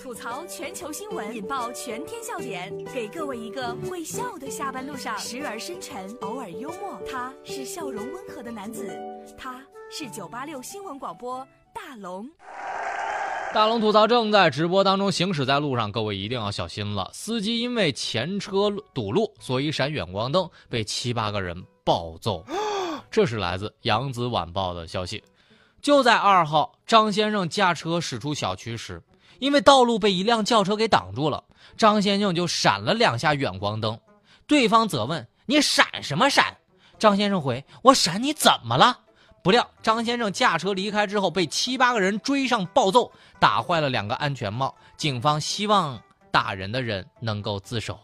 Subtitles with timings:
[0.00, 7.00] 吐槽全球新闻，引爆全天笑点，给各位一个会笑的下班路上，时而深沉，偶尔幽默。
[7.10, 8.96] 他是笑容温和的男子，
[9.38, 12.28] 他是九八六新闻广播大龙。
[13.54, 17.10] 大龙吐槽正在直播当中，行驶在路上，各位一定要小心了。
[17.14, 22.44] 司机因为前车堵路，所以闪远光灯，被七八个人暴揍。
[23.10, 25.22] 这是来自《扬子晚报》的消息。
[25.80, 29.00] 就在二号，张先生驾车驶出小区时，
[29.38, 31.44] 因为道路被一辆轿车给挡住了，
[31.76, 33.98] 张先生就闪了两下远光灯。
[34.46, 36.56] 对方责问：“你闪什么闪？”
[36.98, 39.00] 张先生回：“我闪你怎么了？”
[39.42, 44.74] 不料张先生驾车离开之后，被七八个人追上暴揍，打坏了两个安全帽。
[44.96, 47.98] 警方希望打人的人能够自首。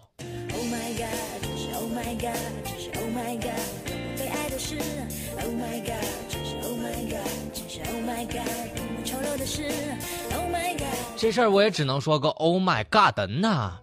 [11.23, 13.79] 这事儿我也只能说个 Oh my God 呐！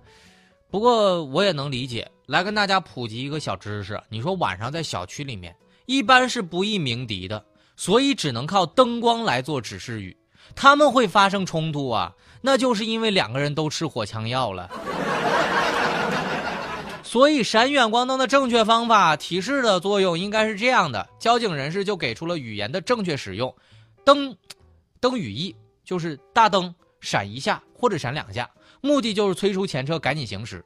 [0.69, 7.41] 不过我也能理解，来跟大家普及一个小知识：你说晚上在小区里面，一般是不易鸣笛的，
[7.77, 10.17] 所以只能靠灯光来做指示语。
[10.53, 14.69] 他们会发生冲突啊，那就是因为两个人都吃火枪药了。
[17.03, 23.55] 所以闪远光灯的正确方法提示的作用应该是这样的：交警人士就给出了语言的正确使用，
[24.03, 24.35] 灯。
[24.99, 28.49] 灯语义就是大灯闪一下或者闪两下，
[28.81, 30.63] 目的就是催促前车赶紧行驶。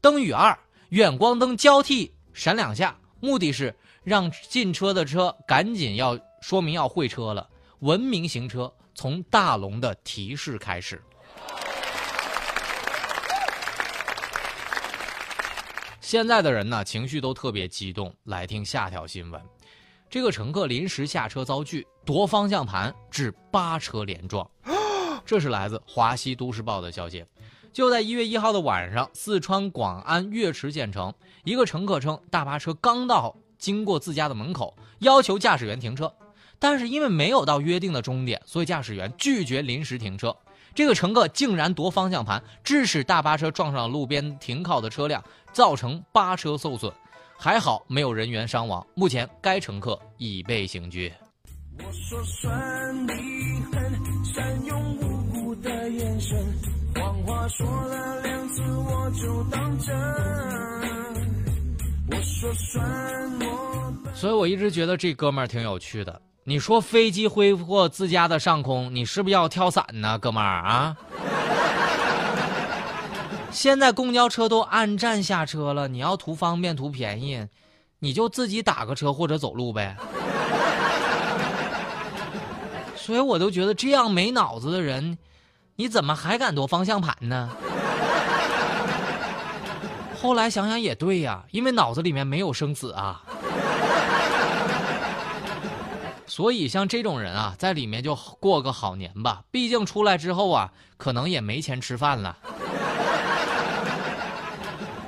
[0.00, 0.58] 灯语二
[0.90, 7.48] 远光灯交替闪两下，目的是让进车的车赶紧要说明要会车了。
[7.80, 11.02] 文明行车从大龙的提示开始。
[16.00, 18.14] 现在的人呢，情绪都特别激动。
[18.24, 19.42] 来听下条新闻。
[20.08, 24.48] 这个乘客临时下车遭拒，夺方向盘致八车连撞。
[25.24, 27.24] 这是来自华西都市报的消息。
[27.72, 36.12] 就在一月一号的晚上，四川广安岳池县城，一个乘客称大巴车刚到，经过自家的门口，要求驾驶员停车，
[36.60, 40.36] 但是因为没有到约定的终点，所以驾驶员拒绝临时停车。
[40.72, 45.22] 这个乘客竟然夺方向盘，致使大巴车撞上了路边停靠的车辆，
[45.52, 46.92] 造成八车受损。
[47.36, 51.12] 还好没有人员伤亡，目前该乘客已被刑拘。
[56.94, 59.94] 黄话说了两次我就当真
[64.14, 66.22] 所以我一直觉得这哥们儿挺有趣的。
[66.44, 70.96] 你说飞机挥过自家的上空，你是不是要跳伞呢，哥们儿啊？
[73.50, 77.46] 现在公交车都按站下车了，你要图方便图便宜，
[77.98, 79.96] 你就自己打个车或者走路呗。
[82.96, 85.18] 所以我都觉得这样没脑子的人，
[85.76, 87.50] 你怎么还敢夺方向盘呢？
[90.20, 93.22] 后来想想也对呀，因为脑子里面没有生死啊。
[96.26, 102.36] 所以像这种人啊，在里面就过个好年吧，毕竟出来之后啊，可能也没钱吃饭了。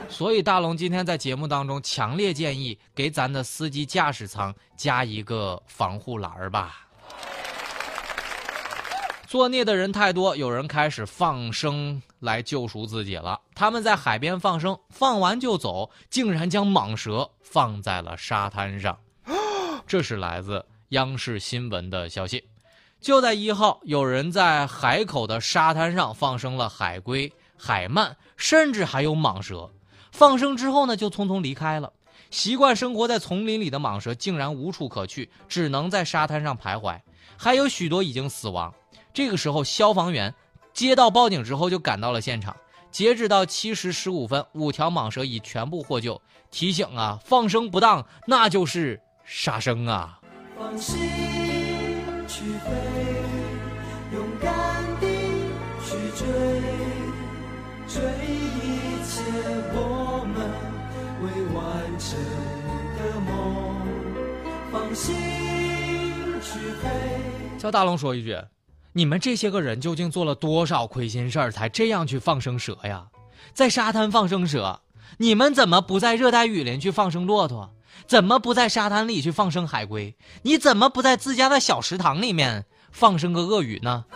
[0.08, 6.85] 所以大龙今天在节目当中强烈建议给咱的司机驾驶舱加一个防护栏儿吧。
[9.26, 13.40] 作孽的人太多，有人开始放生来救赎自己了。
[13.56, 18.96] 他们在海边放生，放完就走，竟然将蟒蛇放在了沙滩上。
[19.84, 22.44] 这是来自央视新闻的消息。
[23.00, 29.68] 就在一号，有人在海口的沙滩上放生了海龟、海鳗，甚至还有蟒蛇。
[30.12, 31.92] 放生之后呢，就匆匆离开了。
[32.30, 37.00] 习惯生活在丛林里的蟒蛇竟然无处可去，只能在沙滩上徘徊。
[37.36, 38.72] 还有许多已经死亡。
[39.16, 40.34] 这个时候，消防员
[40.74, 42.54] 接到报警之后就赶到了现场。
[42.90, 46.20] 截止到七时十五分，五条蟒蛇已全部获救。
[46.50, 50.20] 提醒啊，放生不当，那就是杀生啊！
[50.58, 50.98] 放心
[52.28, 52.70] 去飞，
[54.12, 55.06] 勇敢地
[55.86, 56.26] 去追，
[57.88, 59.22] 追一切
[59.72, 60.36] 我们
[61.22, 62.20] 未完成
[62.98, 63.32] 的梦。
[64.70, 65.14] 放心
[66.42, 66.90] 去飞。
[67.56, 68.38] 叫大龙说一句：
[68.96, 73.08] 你们这些个人究竟做了多少亏心事儿，才这样去放生蛇呀？
[73.52, 74.80] 在沙滩放生蛇，
[75.18, 77.74] 你们怎么不在热带雨林去放生骆驼？
[78.06, 80.16] 怎么不在沙滩里去放生海龟？
[80.44, 84.06] 你怎么不在自家的小池塘里面放生个鳄鱼呢？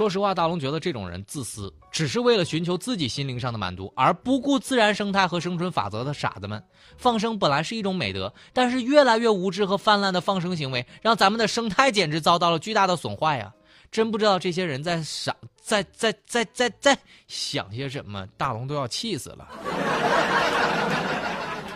[0.00, 6.64] 说实话，大龙觉得这种人自私，只是为了寻求自己心灵上的满足，而不顾自然生态和生存法则的傻子们。
[6.96, 13.52] 放生本来是一种美德，但是越来越无知和泛滥的放生行为，让咱们的生态简直遭到了巨大的损坏呀！
[13.92, 16.96] 真不知道这些人在想，在在在在在
[17.28, 18.26] 想些什么。
[18.38, 19.46] 大龙都要气死了。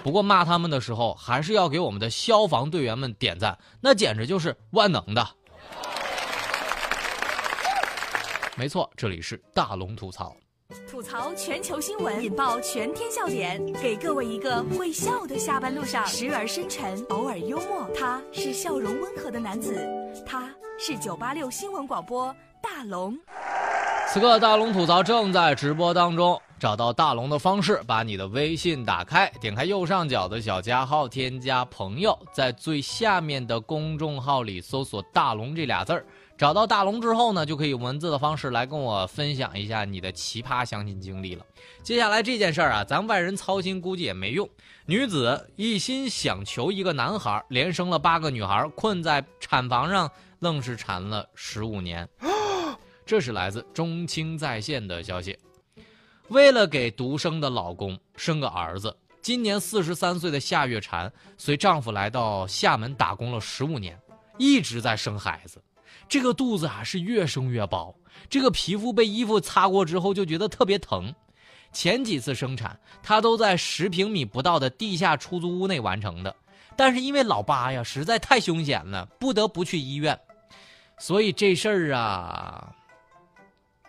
[0.02, 5.28] 不过骂他们的时候，还是要给我们的消防队员们点赞，那简直就是万能的。
[8.56, 10.34] 没错，这里是大龙吐槽。
[10.88, 17.88] 吐槽全球新闻，引爆全天笑点，给各位一个会笑的下班路上，时而深沉，偶尔幽默。
[17.98, 19.84] 他是笑容温和的男子，
[20.24, 20.48] 他
[20.78, 23.18] 是九八六新闻广播大龙。
[24.08, 36.06] 此刻大龙吐槽正在直播当中，找到大龙的方式，把你的微信打开，点开右上角的小加号，添加朋友，在最下面的公众号里搜索“大龙”这俩字儿。
[36.36, 41.46] 找到大龙之后呢，就可以用文字的方式来跟我分享一下你的奇葩相亲经历了。
[41.82, 44.48] 接下来这件事儿啊，咱外人操心估计也没用。
[44.84, 50.10] 女子一心想求一个男孩，连生了八个女孩，困在产房上，
[50.40, 52.08] 愣是产了十五年。
[53.06, 55.38] 这是来自中青在线的消息。
[56.28, 61.08] 为了给独生的老公生个儿子，今年四十三岁的夏月婵
[61.38, 63.96] 随丈夫来到厦门打工了十五年，
[64.36, 65.62] 一直在生孩子。
[66.08, 67.94] 这个肚子啊是越生越薄，
[68.28, 71.14] 这个皮肤被衣服擦过之后就觉得特别疼。
[71.72, 76.34] 前几次生产，她都在十平米不到的地下出租屋内完成的，
[76.76, 80.18] 但是因为老八呀实在太凶险了，不得不去医院。
[80.98, 82.72] 所以这事儿啊，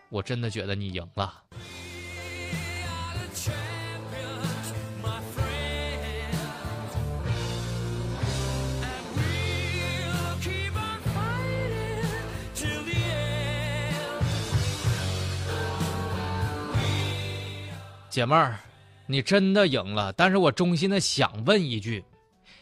[0.09, 1.43] 我真的觉得你赢了。
[18.15, 18.57] 姐妹儿，
[19.07, 22.01] 你真的赢了，但是我衷心的想问一句，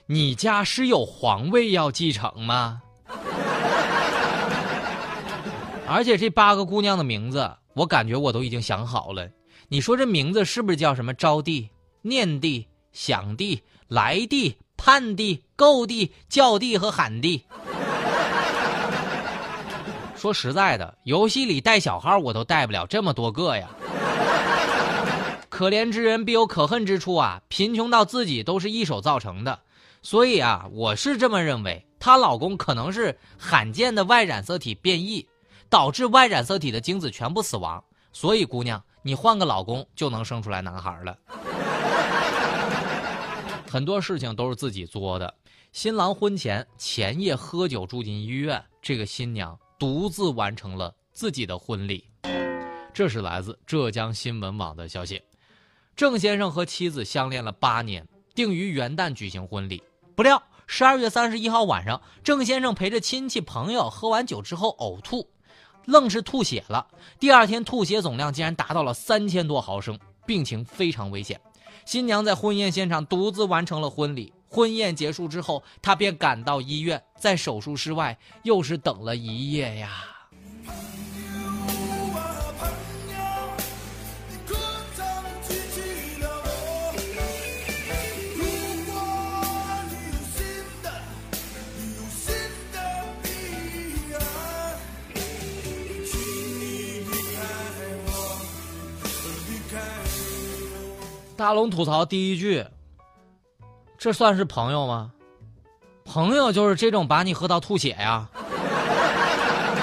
[0.07, 2.81] 你家是有皇位要继承吗？
[5.87, 9.29] 而且这八个姑娘的名字，我感觉我都已经想好了。
[9.67, 11.69] 你说这名字是不是叫什么招娣、
[12.01, 17.43] 念娣、想娣、来娣、盼娣、够娣、叫娣和喊娣？
[20.17, 23.69] 说实在的，游戏里带小号我都带不了这么多个呀。
[25.63, 27.41] 可怜之人必有可恨之处啊！
[27.47, 29.61] 贫穷到自己都是一手造成的，
[30.01, 35.25] 所以啊，我是这么认为，她老公可能是罕见的 Y 染色体变异，
[35.69, 37.81] 导致 Y 染色体的精子全部死亡。
[38.11, 41.17] 所以，姑娘，你换个老公就能生出来男孩了。
[43.71, 45.33] 很多事情都是自己作的。
[45.71, 52.05] 新郎婚前前夜喝酒住进医院，这个新娘独自完成了自己的婚礼。
[52.93, 55.21] 这是来自浙江新闻网的消息。
[55.95, 59.83] 郑先生和妻子相恋了八年，定于元旦举行婚礼。
[60.15, 65.27] 不料十二月三十一号晚上，郑先生陪着亲戚朋友喝完酒之后呕吐，
[65.85, 66.87] 愣是吐血了。
[67.19, 71.39] 第二天吐血总量竟然达到了三千多毫升，病情非常危险。
[71.85, 74.33] 新娘在婚宴现场独自完成了婚礼。
[74.49, 80.12] 婚宴结束之后，她便赶到医院，在手术室外又是等了一夜呀。
[101.35, 102.63] 大龙吐槽第一句
[103.97, 105.11] ：“这算是朋友吗？
[106.05, 108.29] 朋友就是这种把你喝到吐血呀。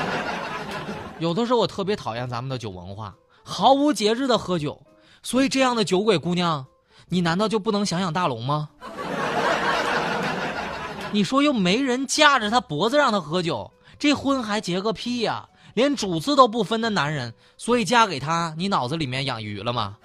[1.18, 4.80] 有的时候我特别讨厌咱们的酒文化，毫无节制的喝酒。
[5.22, 6.64] 所以这样的酒鬼姑娘，
[7.08, 8.70] 你难道就不能想想大龙吗？
[11.10, 15.48] 你说又没人架着他脖子让他喝酒，这婚还结个屁呀！
[15.74, 19.96] 连主次都不分的男人，所以嫁给他，你脑子里面养鱼了吗？”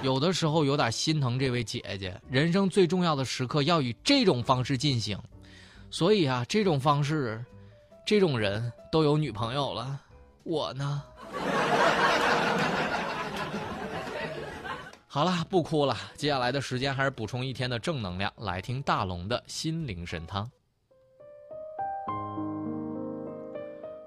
[0.00, 5.18] 有的时候有点心疼这位姐姐，人生最重要的时刻要以这种方式进行，
[5.90, 7.44] 所以啊，这种方式，
[8.06, 10.00] 这种人都有女朋友了，
[10.44, 11.02] 我呢？
[15.08, 20.48] 好了，不哭了，接下来的时间还是补充一天的正能量，来听大龙的心灵神汤。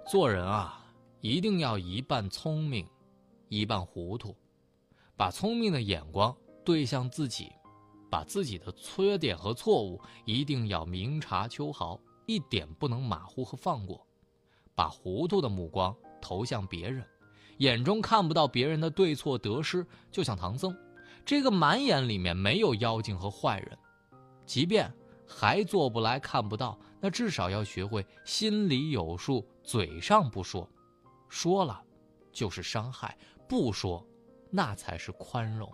[0.09, 0.85] 做人啊，
[1.19, 2.87] 一定要一半聪明，
[3.49, 4.33] 一半糊涂。
[5.21, 6.35] 把聪明的眼光
[6.65, 7.51] 对向自己，
[8.09, 14.03] 把自己的缺点和错误一定要明察秋毫，一点不能马虎和放过；
[14.73, 17.05] 把糊涂的目光投向别人，
[17.57, 20.75] 眼中看不到别人的对错得失，就像唐僧，
[21.23, 23.77] 这个满眼里面没有妖精和坏人，
[24.47, 24.91] 即便
[25.27, 30.67] 还做不来、看不到，那至少要学会心里有数，嘴上不说。
[31.29, 31.79] 说了，
[32.31, 33.15] 就是伤害；
[33.47, 34.03] 不说，
[34.51, 35.71] 那才是宽容。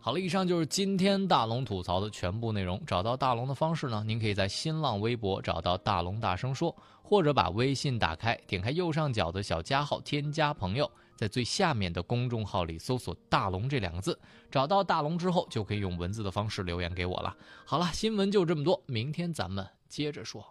[0.00, 2.80] 好了，以上就是今天大龙吐槽的全部内容。
[2.86, 4.02] 找到大龙的方式呢？
[4.06, 14.18] 您可以在新浪微博找到大龙大声说，或者把微信打开，点开右上角的小加号，添加朋友，在最下面的公众号里搜索“大龙”这两个字，
[14.50, 17.36] 找到大龙之后，就可以用文字的方式留言给我了。
[17.66, 20.42] 好了，新闻就这么多，明天咱们接着说。